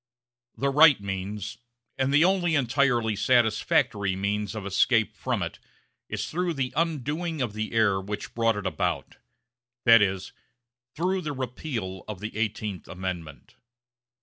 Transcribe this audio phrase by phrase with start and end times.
[0.57, 1.59] The right means,
[1.95, 5.59] and the only entirely satisfactory means, of escape from it
[6.09, 9.17] is through the undoing of the error which brought it about
[9.85, 10.33] that is,
[10.95, 13.57] through the repeal of the Eighteenth Amendment.